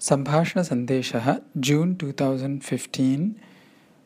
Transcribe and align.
सम्भाषणसन्देशः 0.00 1.36
June 1.56 1.96
two 1.96 2.12
thousand 2.12 2.62
fifteen 2.62 3.30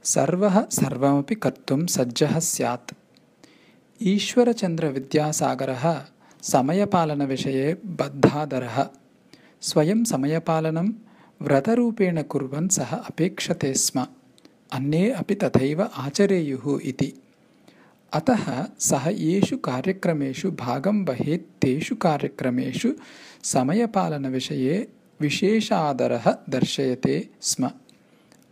सर्वः 0.04 0.68
सर्वमपि 0.68 1.34
कर्तुं 1.34 1.86
सज्जः 1.86 2.38
स्यात्। 2.38 2.94
ईश्वरचन्द्रविद्यासागरः 4.02 6.04
समयपालनविषये 6.42 7.76
बद्धादरः। 7.84 8.86
स्वयं 9.60 10.04
समयपालनं 10.04 10.92
व्रतरूपेण 11.42 12.22
कुर्वन् 12.22 12.68
सः 12.68 12.84
अपेक्षते 12.84 13.74
स्म। 13.74 14.06
अन्ये 14.72 15.10
अपि 15.10 15.34
तथैव 15.34 15.82
आचरेयुः 15.82 16.80
इति। 16.84 17.14
अतः 18.12 18.66
सः 18.78 19.08
येषु 19.08 19.56
कार्यक्रमेषु 19.56 20.50
भागं 20.50 21.04
वहेत् 21.04 21.62
तेषु 21.62 21.94
कार्यक्रमेषु 21.94 22.92
समयपालनविषये 23.44 24.88
विशेषादरः 25.20 26.36
दर्शयते 26.48 27.28
स्म। 27.40 27.70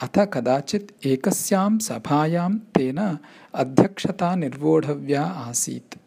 अथ 0.00 0.18
कदाचित् 0.18 1.06
एकस्यां 1.06 1.78
सभायां 1.78 2.58
तेन 2.58 3.18
अध्यक्षता 3.54 4.34
निर्वोढव्या 4.34 5.24
आसीत्। 5.24 5.98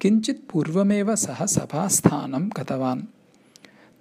किञ्चित् 0.00 0.50
पूर्वमेव 0.50 1.14
सः 1.14 1.46
सभास्थानं 1.46 2.48
गतवान्। 2.48 3.02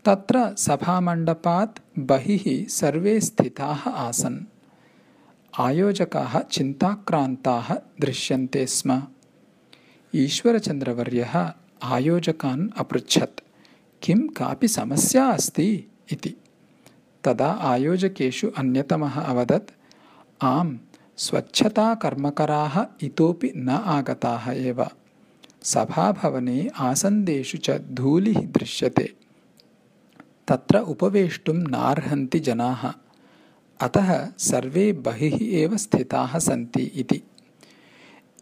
तत्र 0.05 0.55
सभामण्डपात् 0.57 1.99
बहिः 1.99 2.65
सर्वे 2.69 3.19
स्थिताः 3.19 3.89
आसन्। 3.89 4.39
आयोजकाः 5.59 6.39
चिन्ताक्रान्ताः 6.39 7.73
दृश्यन्ते 8.01 8.65
स्म। 8.67 9.03
ईश्वरचन्द्रवर्यः 10.15 11.51
आयोजकान् 11.83 12.69
अपृच्छत्। 12.77 13.41
किं 14.01 14.27
कापि 14.27 14.67
समस्या 14.67 15.25
अस्ति 15.25 15.91
इति। 16.11 16.35
तदा 17.23 17.51
आयोजकेषु 17.51 18.51
अन्यतमः 18.57 19.21
अवदत् 19.21 19.71
आम् 20.41 20.77
स्वच्छताकर्मकराः 21.17 22.85
इतोपि 23.01 23.51
न 23.55 23.69
आगताः 23.69 24.51
एव। 24.51 24.87
सभाभवने 25.63 26.71
आसन्देषु 26.77 27.57
च 27.57 27.69
धूलिः 27.69 28.39
दृश्यते। 28.39 29.13
तत्र 30.47 30.77
उपवेष्टुं 30.77 31.53
नार्हन्ति 31.53 32.39
जनाः। 32.39 32.93
अतः 33.81 34.27
सर्वे 34.37 34.93
बहिः 34.93 35.37
एव 35.41 35.77
स्थिताः 35.77 36.39
सन्ति 36.39 36.83
इति। 36.83 37.23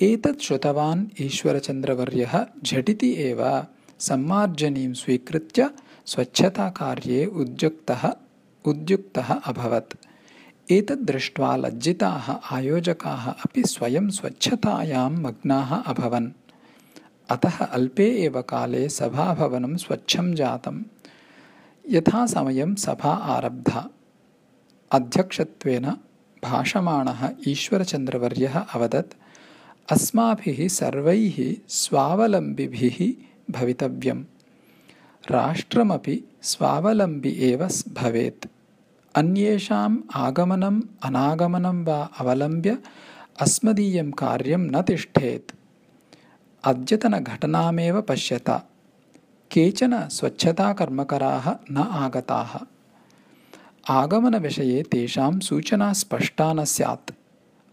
एतत् 0.01 0.41
श्रुतवान् 0.41 1.21
ईश्वरचन्द्रवर्यः 1.21 2.45
झटिति 2.63 3.13
एव 3.17 3.65
सम्मार्जनीं 3.99 4.93
स्वीकृत्य 4.93 5.69
स्वच्छताकार्ये 6.05 7.25
उद्युक्तः 7.25 8.13
उद्युक्तः 8.65 9.33
अभवत्। 9.33 9.93
एतद् 10.71 11.05
दृष्ट्वा 11.05 11.55
लज्जिताः 11.55 12.55
आयोजकाः 12.55 13.31
अपि 13.31 13.63
स्वयं 13.63 14.09
स्वच्छतायां 14.09 15.11
मग्नाः 15.11 15.75
अभवन्। 15.75 16.27
अतः 17.29 17.65
अल्पे 17.65 18.09
एव 18.25 18.41
काले 18.41 18.89
सभाभवनं 18.89 19.77
स्वच्छं 19.77 20.35
जातं 20.35 20.83
यथासमयं 21.89 22.75
सभा 22.75 23.13
आरब्धा। 23.13 23.89
अध्यक्षत्वेन 24.91 25.85
भाषमाणः 26.43 27.29
ईश्वरचन्द्रवर्यः 27.47 28.59
अवदत् 28.59 29.13
अस्माभिः 29.91 30.67
सर्वैः 30.67 31.55
स्वावलम्बिभिः 31.69 32.97
भवितव्यम् 33.51 34.23
राष्ट्रमपि 35.31 36.23
स्वावलम्बि 36.41 37.35
एव 37.39 37.67
भवेत्। 37.93 38.47
अन्येषाम् 39.15 39.97
आगमनम् 40.15 40.81
अनागमनं 41.03 41.85
वा 41.85 42.09
अवलम्ब्य 42.19 42.77
अस्मदीयं 43.39 44.11
कार्यं 44.11 44.57
न 44.57 44.81
तिष्ठेत्। 44.81 45.55
अद्यतनघटनामेव 46.63 48.01
पश्यत। 48.01 48.49
केचन 49.51 50.07
स्वच्छताकर्मकराः 50.07 51.55
न 51.71 51.77
आगताः। 51.77 52.59
आगमनविषये 53.89 54.83
तेषां 54.83 55.39
सूचना 55.39 55.93
स्पष्टा 55.93 56.53
न 56.53 56.63
स्यात्। 56.63 57.11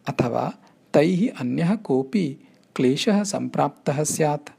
अथवा 0.09 0.53
तैः 0.95 1.41
अन्यः 1.41 1.75
कोऽपि 1.75 2.37
क्लेशः 2.77 3.23
सम्प्राप्तः 3.23 4.05
स्यात् 4.05 4.51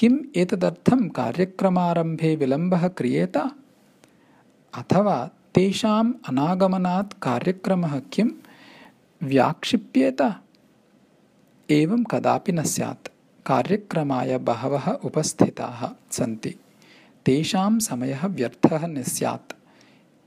किम् 0.00 0.18
एतदर्थं 0.36 1.08
कार्यक्रमारम्भे 1.08 2.36
विलम्बः 2.36 2.88
क्रियेत? 2.88 3.36
अथवा 4.74 5.30
तेषाम् 5.54 6.14
अनागमनात् 6.28 7.22
कार्यक्रमः 7.22 8.00
किं? 8.00 8.28
व्याक्षिप्येत? 9.22 10.34
एवं 11.70 12.04
कदापि 12.04 12.52
न 12.52 12.62
स्यात्। 12.62 13.08
कार्यक्रमाय 13.46 14.38
बहवः 14.38 14.90
उपस्थिताः 14.90 16.12
सन्ति। 16.12 16.54
तेषां 17.26 17.78
समयः 17.78 18.26
व्यर्थः 18.26 18.86
न 18.86 19.02
स्यात्। 19.02 19.52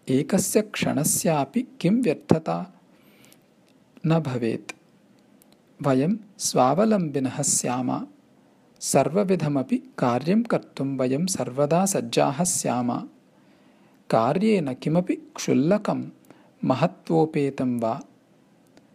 एकस्य 0.09 0.61
क्षणस्यापि 0.61 1.67
किं 1.79 2.01
व्यर्थता? 2.01 2.81
न 4.07 4.19
भवेत्। 4.19 4.71
वयं 5.87 6.15
स्वावलम्बिनः 6.37 7.41
स्याम 7.41 8.07
सर्वविधमपि 8.85 9.77
कार्यं 9.77 10.43
कर्तुं 10.43 10.97
वयं 10.97 11.25
सर्वदा 11.25 11.85
सज्जाः 11.85 12.43
स्याम। 12.43 12.97
कार्येन 14.09 14.73
किमपि 14.73 15.13
क्षुल्लकं 15.13 16.03
महत्वोपेतं 16.65 17.79
वा? 17.79 18.01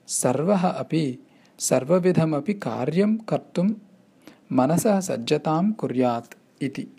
सर्वः 0.06 0.68
अपि 0.68 1.18
सर्वविधमपि 1.58 2.54
कार्यं 2.54 3.16
कर्तुं 3.16 3.70
मनसः 4.52 5.00
सज्जतां 5.00 5.72
कुर्यात् 5.72 6.62
इति 6.62 6.97